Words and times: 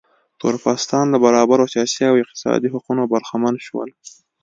تور 0.39 0.55
پوستان 0.63 1.05
له 1.13 1.17
برابرو 1.25 1.71
سیاسي 1.73 2.03
او 2.09 2.15
اقتصادي 2.23 2.67
حقونو 2.73 3.03
برخمن 3.13 3.55
شول. 3.67 3.89